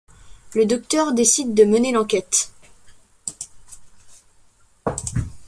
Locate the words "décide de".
1.13-1.63